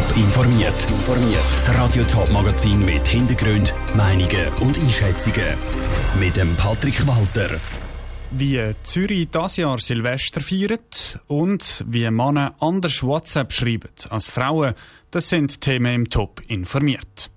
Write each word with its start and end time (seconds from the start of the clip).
Top 0.00 0.16
informiert. 0.16 0.86
Das 1.52 1.74
Radio 1.74 2.02
Top 2.04 2.30
Magazin 2.30 2.80
mit 2.80 3.06
Hintergrund, 3.06 3.74
Meinungen 3.94 4.48
und 4.60 4.78
Einschätzungen 4.78 5.56
mit 6.18 6.36
dem 6.36 6.56
Patrick 6.56 7.06
Walter. 7.06 7.58
Wie 8.30 8.74
Zürich 8.82 9.28
das 9.30 9.56
Jahr 9.56 9.78
Silvester 9.78 10.40
feiert 10.40 11.18
und 11.26 11.84
wie 11.86 12.10
Männer 12.10 12.54
anders 12.60 13.02
WhatsApp 13.02 13.52
schreiben 13.52 13.90
als 14.08 14.28
Frauen, 14.28 14.74
das 15.10 15.28
sind 15.28 15.60
Themen 15.60 15.94
im 15.94 16.08
Top 16.08 16.40
informiert. 16.48 17.30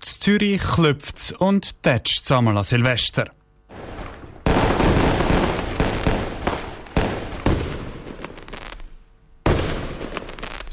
Zürich 0.00 0.60
klopft 0.60 1.34
und 1.38 1.82
tätscht 1.82 2.24
zusammen 2.24 2.58
an 2.58 2.64
Silvester. 2.64 3.30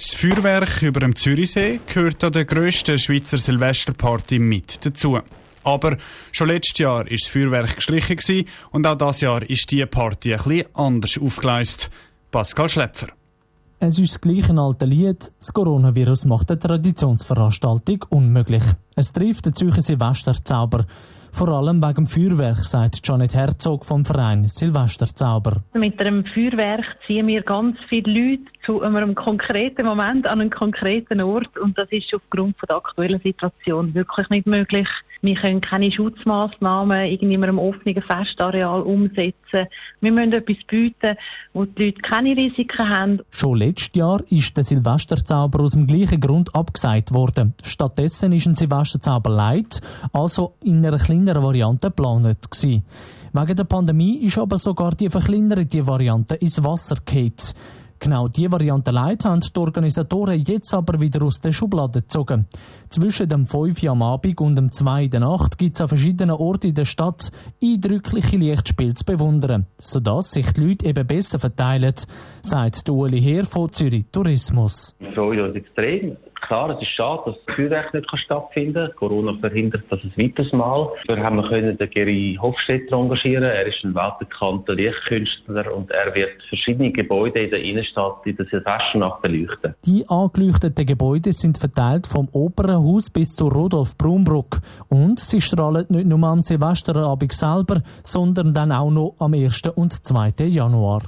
Das 0.03 0.15
Feuerwerk 0.15 0.81
über 0.81 0.99
dem 0.99 1.15
Zürichsee 1.15 1.79
gehört 1.85 2.21
an 2.25 2.33
der 2.33 2.43
grössten 2.43 2.99
Schweizer 2.99 3.37
Silvesterparty 3.37 4.37
mit 4.37 4.85
dazu. 4.85 5.17
Aber 5.63 5.97
schon 6.33 6.49
letztes 6.49 6.77
Jahr 6.77 6.97
war 6.97 7.05
das 7.05 7.25
Feuerwerk 7.25 7.77
gestrichen 7.77 8.45
und 8.71 8.85
auch 8.85 8.97
dieses 8.97 9.21
Jahr 9.21 9.49
ist 9.49 9.71
diese 9.71 9.87
Party 9.87 10.31
bisschen 10.31 10.65
anders 10.73 11.17
aufgeleistet. 11.17 11.89
Pascal 12.31 12.67
Schlepfer. 12.67 13.07
Es 13.79 13.97
ist 13.97 14.15
das 14.15 14.19
gleiche 14.19 14.53
alte 14.59 14.83
Lied. 14.83 15.31
Das 15.39 15.53
Coronavirus 15.53 16.25
macht 16.25 16.51
eine 16.51 16.59
Traditionsveranstaltung 16.59 18.03
unmöglich. 18.09 18.63
Es 18.97 19.13
trifft 19.13 19.45
den 19.45 19.53
Zürcher 19.53 19.81
Silvesterzauber. 19.81 20.85
Vor 21.33 21.49
allem 21.49 21.81
wegen 21.81 21.95
dem 21.95 22.05
Feuerwerk, 22.05 22.63
sagt 22.63 22.99
Janet 23.03 23.33
Herzog 23.33 23.85
vom 23.85 24.05
Verein 24.05 24.47
Silvesterzauber. 24.47 25.63
Mit 25.73 25.99
einem 25.99 26.25
Feuerwerk 26.25 26.99
ziehen 27.07 27.25
wir 27.25 27.41
ganz 27.41 27.75
viele 27.89 28.13
Leute 28.13 28.43
zu 28.63 28.83
einem 28.83 29.15
konkreten 29.15 29.87
Moment 29.87 30.27
an 30.27 30.41
einen 30.41 30.51
konkreten 30.51 31.21
Ort 31.21 31.57
und 31.57 31.75
das 31.75 31.91
ist 31.91 32.13
aufgrund 32.13 32.55
von 32.59 32.67
der 32.67 32.77
aktuellen 32.77 33.19
Situation 33.19 33.95
wirklich 33.95 34.29
nicht 34.29 34.45
möglich. 34.45 34.87
Wir 35.23 35.35
können 35.35 35.61
keine 35.61 35.91
Schutzmaßnahmen 35.91 37.05
irgendwie 37.07 37.33
in 37.33 37.43
einem 37.43 37.57
offenen 37.57 38.01
Festareal 38.01 38.81
umsetzen. 38.81 39.67
Wir 40.01 40.11
müssen 40.11 40.33
etwas 40.33 40.57
bieten, 40.67 41.15
wo 41.53 41.65
die 41.65 41.85
Leute 41.85 42.01
keine 42.01 42.35
Risiken 42.35 42.89
haben. 42.89 43.21
Schon 43.31 43.57
letztes 43.57 43.95
Jahr 43.95 44.21
ist 44.29 44.55
der 44.55 44.65
Silvesterzauber 44.65 45.61
aus 45.61 45.71
dem 45.71 45.87
gleichen 45.87 46.19
Grund 46.19 46.53
abgesagt 46.53 47.13
worden. 47.13 47.53
Stattdessen 47.63 48.33
ist 48.33 48.45
ein 48.45 48.55
Silvesterzauber 48.55 49.29
Light, 49.29 49.81
also 50.11 50.55
in 50.61 50.85
einer 50.85 50.99
kleineren 51.23 51.43
Variante 51.43 51.87
geplant 51.87 52.51
gewesen. 52.51 52.83
Wegen 53.31 53.55
der 53.55 53.63
Pandemie 53.63 54.17
ist 54.17 54.37
aber 54.37 54.57
sogar 54.57 54.91
die 54.91 55.09
verkleinerte 55.09 55.87
Variante 55.87 56.35
ins 56.35 56.63
Wasser 56.63 56.97
gefallen. 57.03 57.33
Genau 57.99 58.27
diese 58.27 58.51
Variante 58.51 58.91
Light 58.91 59.23
die 59.23 59.59
Organisatoren 59.59 60.43
jetzt 60.45 60.73
aber 60.73 60.99
wieder 60.99 61.23
aus 61.23 61.39
der 61.39 61.53
Schublade 61.53 62.01
gezogen. 62.01 62.47
Zwischen 62.89 63.29
dem 63.29 63.45
5 63.47 63.81
Uhr 63.81 63.91
am 63.91 64.01
Abend 64.01 64.41
und 64.41 64.57
dem 64.57 64.73
2 64.73 65.05
in 65.05 65.09
der 65.09 65.21
Nacht 65.21 65.57
gibt 65.57 65.77
es 65.77 65.81
an 65.81 65.87
verschiedenen 65.87 66.35
Orten 66.35 66.67
in 66.67 66.75
der 66.75 66.83
Stadt 66.83 67.31
eindrückliche 67.63 68.35
Lichtspiele 68.35 68.93
zu 68.93 69.05
bewundern, 69.05 69.67
sodass 69.77 70.31
sich 70.31 70.51
die 70.51 70.65
Leute 70.65 70.85
eben 70.85 71.07
besser 71.07 71.39
verteilen, 71.39 71.95
sagt 72.41 72.89
Ueli 72.89 73.21
Heer 73.21 73.45
von 73.45 73.71
Zürich 73.71 74.05
Tourismus. 74.11 74.97
Wir 74.99 75.13
freuen 75.13 75.39
uns 75.39 75.55
extrem. 75.55 76.17
Klar, 76.43 76.71
es 76.71 76.81
ist 76.81 76.89
schade, 76.89 77.21
dass 77.25 77.35
das 77.45 77.55
Feuerwerk 77.55 77.93
nicht 77.93 78.17
stattfinden 78.17 78.87
kann. 78.87 78.95
Corona 78.97 79.33
verhindert 79.39 79.85
das 79.89 80.03
ein 80.03 80.11
weiteres 80.17 80.51
Mal. 80.51 80.89
Wir 81.07 81.23
haben 81.23 81.41
können 81.41 81.77
den 81.77 81.89
Geri 81.89 82.37
Hofstetter 82.41 82.97
engagieren. 82.97 83.45
Er 83.45 83.65
ist 83.65 83.81
ein 83.85 83.95
weltbekannter 83.95 84.75
Lichtkünstler 84.75 85.73
und 85.73 85.89
er 85.91 86.13
wird 86.13 86.43
verschiedene 86.49 86.91
Gebäude 86.91 87.39
in 87.39 87.49
der 87.49 87.63
Innenstadt 87.63 88.25
in 88.25 88.35
der 88.35 88.45
Silvesternacht 88.47 89.21
beleuchten. 89.21 89.75
Die 89.85 90.05
angeleuchteten 90.09 90.85
Gebäude 90.85 91.31
sind 91.31 91.57
verteilt 91.57 92.07
vom 92.07 92.27
Opernhaus 92.33 93.09
bis 93.09 93.35
zu 93.35 93.47
Rudolf 93.47 93.97
Brumbrück 93.97 94.59
und 94.89 95.21
sie 95.21 95.39
strahlen 95.39 95.85
nicht 95.87 96.07
nur 96.07 96.27
am 96.27 96.41
Silvesterabend 96.41 97.31
selber, 97.31 97.83
sondern 98.03 98.53
dann 98.53 98.73
auch 98.73 98.91
noch 98.91 99.15
am 99.19 99.33
1. 99.33 99.61
und 99.75 100.05
2. 100.05 100.33
Januar. 100.47 101.03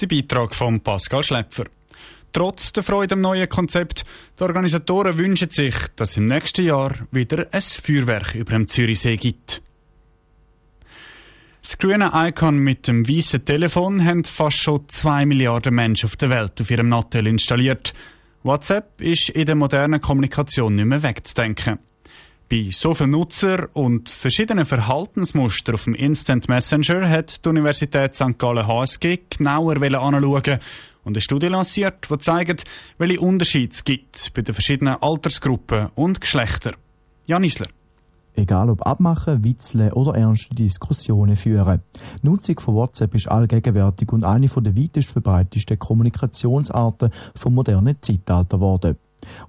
Der 0.00 0.08
Beitrag 0.08 0.56
von 0.56 0.80
Pascal 0.80 1.22
Schlepfer. 1.22 1.66
Trotz 2.36 2.70
der 2.74 2.82
Freude 2.82 3.14
am 3.14 3.22
neuen 3.22 3.48
Konzept, 3.48 4.04
die 4.38 4.42
Organisatoren 4.42 5.16
wünschen 5.16 5.48
sich, 5.48 5.74
dass 5.96 6.18
im 6.18 6.26
nächsten 6.26 6.66
Jahr 6.66 6.94
wieder 7.10 7.46
ein 7.50 7.62
Feuerwerk 7.62 8.34
über 8.34 8.50
dem 8.50 8.68
Zürichsee 8.68 9.16
gibt. 9.16 9.62
Das 11.62 11.78
grüne 11.78 12.10
Icon 12.12 12.58
mit 12.58 12.88
dem 12.88 13.08
weißen 13.08 13.42
Telefon 13.42 14.04
haben 14.04 14.24
fast 14.24 14.58
schon 14.58 14.86
zwei 14.88 15.24
Milliarden 15.24 15.74
Menschen 15.74 16.10
auf 16.10 16.16
der 16.16 16.28
Welt 16.28 16.60
auf 16.60 16.70
ihrem 16.70 16.90
Nattel 16.90 17.26
installiert. 17.26 17.94
WhatsApp 18.42 19.00
ist 19.00 19.30
in 19.30 19.46
der 19.46 19.54
modernen 19.54 20.02
Kommunikation 20.02 20.74
nicht 20.74 20.84
mehr 20.84 21.02
wegzudenken. 21.02 21.78
Bei 22.50 22.68
so 22.70 22.92
vielen 22.92 23.12
Nutzer 23.12 23.70
und 23.72 24.10
verschiedenen 24.10 24.66
Verhaltensmustern 24.66 25.74
auf 25.74 25.84
dem 25.84 25.94
Instant 25.94 26.50
Messenger 26.50 27.08
hat 27.08 27.42
die 27.42 27.48
Universität 27.48 28.14
St. 28.14 28.38
Gallen 28.38 28.66
HSG 28.66 29.20
genauer 29.30 29.82
anschauen 29.82 30.60
und 31.06 31.16
eine 31.16 31.20
Studie 31.20 31.46
lanciert, 31.46 32.08
die 32.10 32.18
zeigt, 32.18 32.64
welche 32.98 33.20
Unterschiede 33.20 33.72
es 33.72 33.84
gibt 33.84 34.34
bei 34.34 34.42
den 34.42 34.52
verschiedenen 34.52 34.96
Altersgruppen 35.00 35.90
und 35.94 36.20
Geschlechtern. 36.20 36.74
Jan 37.26 37.44
Isler. 37.44 37.68
Egal 38.34 38.68
ob 38.68 38.84
abmachen, 38.84 39.44
witzeln 39.44 39.92
oder 39.92 40.16
ernste 40.18 40.54
Diskussionen 40.54 41.36
führen. 41.36 41.80
Nutzung 42.22 42.58
von 42.58 42.74
WhatsApp 42.74 43.14
ist 43.14 43.28
allgegenwärtig 43.28 44.12
und 44.12 44.24
eine 44.24 44.48
der 44.48 44.76
weitest 44.76 45.12
verbreitetsten 45.12 45.78
Kommunikationsarten 45.78 47.10
vom 47.34 47.54
modernen 47.54 47.96
Zeitalter 48.02 48.58
geworden. 48.58 48.96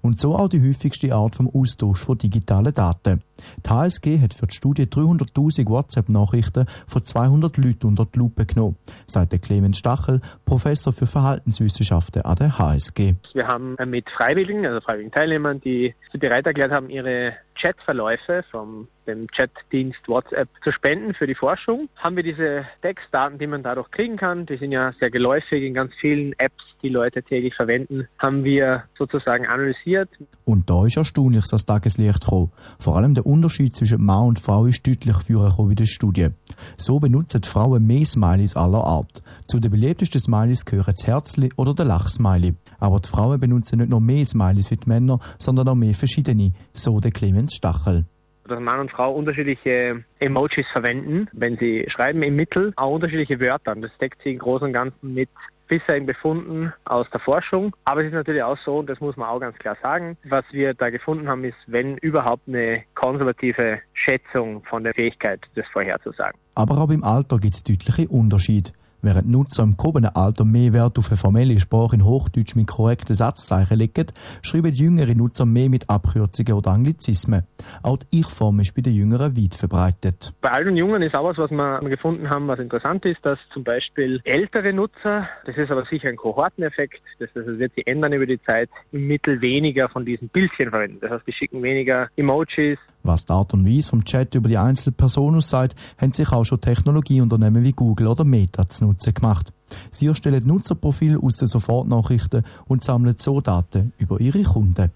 Und 0.01 0.19
so 0.19 0.35
auch 0.35 0.49
die 0.49 0.61
häufigste 0.61 1.13
Art 1.13 1.35
vom 1.35 1.49
Austausch 1.49 1.99
von 1.99 2.17
digitalen 2.17 2.73
Daten. 2.73 3.21
Die 3.65 3.69
HSG 3.69 4.19
hat 4.19 4.33
für 4.33 4.47
die 4.47 4.55
Studie 4.55 4.83
300.000 4.83 5.67
WhatsApp-Nachrichten 5.69 6.65
von 6.87 7.05
200 7.05 7.57
Leuten 7.57 7.87
unter 7.87 8.05
die 8.05 8.19
Lupe 8.19 8.45
genommen, 8.45 8.77
sagt 9.05 9.31
der 9.31 9.39
Clemens 9.39 9.77
Stachel, 9.77 10.21
Professor 10.45 10.93
für 10.93 11.07
Verhaltenswissenschaften 11.07 12.23
an 12.23 12.35
der 12.35 12.57
HSG. 12.57 13.15
Wir 13.33 13.47
haben 13.47 13.75
mit 13.85 14.09
Freiwilligen, 14.09 14.65
also 14.65 14.81
freiwilligen 14.81 15.11
Teilnehmern, 15.11 15.61
die 15.61 15.93
bereit 16.13 16.47
erklärt 16.47 16.71
haben, 16.71 16.89
ihre 16.89 17.33
Chatverläufe 17.59 18.43
vom 18.51 18.87
dem 19.07 19.27
Chatdienst 19.27 20.07
WhatsApp 20.07 20.49
zu 20.63 20.71
spenden 20.71 21.13
für 21.13 21.27
die 21.27 21.35
Forschung, 21.35 21.89
haben 21.95 22.15
wir 22.15 22.23
diese 22.23 22.65
Textdaten, 22.81 23.39
die 23.39 23.47
man 23.47 23.63
dadurch 23.63 23.89
kriegen 23.89 24.17
kann, 24.17 24.45
die 24.45 24.57
sind 24.57 24.71
ja 24.71 24.91
sehr 24.99 25.09
geläufig 25.09 25.63
in 25.63 25.73
ganz 25.73 25.93
vielen 25.95 26.33
Apps, 26.37 26.63
die 26.83 26.89
Leute 26.89 27.23
täglich 27.23 27.55
verwenden, 27.55 28.07
haben 28.19 28.43
wir 28.43 28.83
sozusagen 28.97 29.47
analysiert. 29.47 30.09
Und 30.45 30.69
da 30.69 30.85
ist 30.85 30.97
Erstaunliches 30.97 31.51
ans 31.51 31.65
Tageslicht 31.65 32.21
gekommen. 32.21 32.51
Vor 32.79 32.97
allem 32.97 33.15
der 33.15 33.25
Unterschied 33.25 33.75
zwischen 33.75 34.03
Mann 34.03 34.27
und 34.27 34.39
Frau 34.39 34.65
ist 34.65 34.85
deutlich 34.85 35.15
vorgekommen 35.15 35.71
in 35.71 35.77
der 35.77 35.85
Studie. 35.85 36.27
So 36.75 36.99
benutzen 36.99 37.43
Frauen 37.43 37.85
mehr 37.85 38.05
Smileys 38.05 38.55
aller 38.55 38.83
Art. 38.83 39.23
Zu 39.47 39.59
den 39.59 39.71
beliebtesten 39.71 40.19
Smileys 40.19 40.65
gehören 40.65 40.93
das 40.93 41.07
Herzli 41.07 41.49
oder 41.55 41.73
der 41.73 41.85
Lachsmiley. 41.85 42.55
Aber 42.79 42.99
die 42.99 43.09
Frauen 43.09 43.39
benutzen 43.39 43.79
nicht 43.79 43.89
nur 43.89 44.01
mehr 44.01 44.25
Smileys 44.25 44.69
wie 44.69 44.77
die 44.77 44.89
Männer, 44.89 45.19
sondern 45.39 45.69
auch 45.69 45.75
mehr 45.75 45.93
verschiedene, 45.93 46.51
so 46.73 46.99
der 46.99 47.11
Clemens 47.11 47.46
Stachel 47.53 48.05
dass 48.47 48.59
Mann 48.59 48.79
und 48.79 48.91
Frau 48.91 49.13
unterschiedliche 49.13 50.03
Emojis 50.19 50.67
verwenden, 50.71 51.27
wenn 51.33 51.57
sie 51.57 51.85
schreiben 51.89 52.23
im 52.23 52.35
Mittel, 52.35 52.73
auch 52.75 52.91
unterschiedliche 52.91 53.39
Wörter. 53.39 53.75
Das 53.75 53.91
deckt 53.99 54.21
sich 54.23 54.33
im 54.33 54.39
Großen 54.39 54.67
und 54.67 54.73
Ganzen 54.73 55.13
mit 55.13 55.29
bisherigen 55.67 56.05
Befunden 56.05 56.73
aus 56.85 57.09
der 57.11 57.19
Forschung. 57.19 57.75
Aber 57.83 58.01
es 58.01 58.07
ist 58.07 58.13
natürlich 58.13 58.43
auch 58.43 58.57
so, 58.57 58.77
und 58.77 58.89
das 58.89 58.99
muss 59.01 59.17
man 59.17 59.29
auch 59.29 59.39
ganz 59.39 59.57
klar 59.57 59.75
sagen, 59.81 60.17
was 60.23 60.45
wir 60.51 60.73
da 60.73 60.89
gefunden 60.89 61.27
haben, 61.27 61.43
ist, 61.43 61.57
wenn 61.67 61.97
überhaupt 61.97 62.47
eine 62.47 62.83
konservative 62.95 63.79
Schätzung 63.93 64.63
von 64.63 64.83
der 64.83 64.93
Fähigkeit, 64.93 65.41
das 65.55 65.67
vorherzusagen. 65.67 66.39
Aber 66.55 66.77
auch 66.77 66.89
im 66.89 67.03
Alter 67.03 67.37
gibt 67.37 67.55
es 67.55 67.63
deutliche 67.63 68.07
Unterschiede. 68.07 68.71
Während 69.07 69.29
Nutzer 69.29 69.63
im 69.63 69.77
gehobenen 69.77 70.13
Alter 70.13 70.43
mehr 70.43 70.73
Wert 70.73 70.97
auf 70.99 71.07
eine 71.07 71.15
formelle 71.15 71.57
Sprache 71.61 71.95
in 71.95 72.03
Hochdeutsch 72.03 72.57
mit 72.57 72.67
korrekten 72.67 73.15
Satzzeichen 73.15 73.77
legen, 73.77 74.07
schreiben 74.41 74.73
jüngere 74.73 75.15
Nutzer 75.15 75.45
mehr 75.45 75.69
mit 75.69 75.89
Abkürzungen 75.89 76.51
oder 76.51 76.71
Anglizismen. 76.71 77.43
Auch 77.83 77.95
die 77.99 78.19
Ich-Form 78.19 78.59
ist 78.59 78.75
bei 78.75 78.81
den 78.81 78.93
Jüngeren 78.93 79.37
weit 79.37 79.55
verbreitet. 79.55 80.33
Bei 80.41 80.51
alten 80.51 80.75
Jungen 80.75 81.01
ist 81.03 81.15
auch 81.15 81.23
was, 81.23 81.37
was 81.37 81.51
wir 81.51 81.79
gefunden 81.89 82.29
haben, 82.29 82.49
was 82.49 82.59
interessant 82.59 83.05
ist, 83.05 83.25
dass 83.25 83.39
zum 83.53 83.63
Beispiel 83.63 84.19
ältere 84.25 84.73
Nutzer, 84.73 85.29
das 85.45 85.55
ist 85.55 85.71
aber 85.71 85.85
sicher 85.85 86.09
ein 86.09 86.17
Kohorteneffekt, 86.17 87.01
das 87.19 87.29
wird 87.33 87.75
sich 87.75 87.87
ändern 87.87 88.11
über 88.11 88.25
die 88.25 88.41
Zeit, 88.41 88.69
im 88.91 89.07
Mittel 89.07 89.39
weniger 89.39 89.87
von 89.87 90.03
diesen 90.03 90.27
Bildchen 90.27 90.69
verwenden. 90.69 90.97
Das 90.99 91.11
heißt, 91.11 91.27
die 91.27 91.31
schicken 91.31 91.63
weniger 91.63 92.09
Emojis, 92.17 92.77
was 93.07 93.25
die 93.25 93.33
Art 93.33 93.53
und 93.53 93.67
Weise 93.67 93.89
vom 93.89 94.05
Chat 94.05 94.35
über 94.35 94.49
die 94.49 94.57
einzelne 94.57 94.93
Person 94.93 95.35
aussagt, 95.35 95.75
haben 95.97 96.13
sich 96.13 96.31
auch 96.31 96.43
schon 96.43 96.61
Technologieunternehmen 96.61 97.63
wie 97.63 97.71
Google 97.71 98.07
oder 98.07 98.23
Meta 98.23 98.67
zu 98.69 98.85
Nutzen 98.85 99.13
gemacht. 99.13 99.51
Sie 99.89 100.07
erstellen 100.07 100.45
Nutzerprofile 100.45 101.19
aus 101.21 101.37
den 101.37 101.47
Sofortnachrichten 101.47 102.43
und 102.65 102.83
sammeln 102.83 103.15
so 103.17 103.41
Daten 103.41 103.93
über 103.97 104.19
ihre 104.19 104.43
Kunden. 104.43 104.91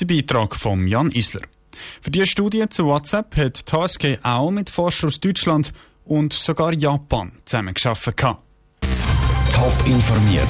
Der 0.00 0.04
Beitrag 0.06 0.56
von 0.56 0.86
Jan 0.86 1.10
Isler. 1.10 1.42
Für 2.00 2.10
diese 2.10 2.26
Studie 2.26 2.64
zu 2.68 2.84
WhatsApp 2.84 3.36
hat 3.36 3.64
HSG 3.72 4.18
auch 4.22 4.50
mit 4.50 4.70
Forschern 4.70 5.08
aus 5.08 5.20
Deutschland 5.20 5.72
und 6.04 6.32
sogar 6.32 6.72
Japan 6.72 7.32
zusammengearbeitet. 7.44 8.38
Top 9.52 9.86
informiert, 9.86 10.48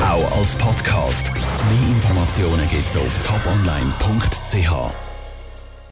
auch 0.00 0.38
als 0.38 0.54
Podcast. 0.56 1.32
Mehr 1.34 1.88
Informationen 1.96 2.14
Informationen 2.54 2.68
gibt's 2.68 2.96
auf 2.96 3.18
toponline.ch. 3.26 5.13